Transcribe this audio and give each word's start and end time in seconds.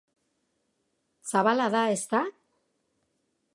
Zabala 1.33 1.69
da, 1.75 1.83
ezta? 1.99 2.25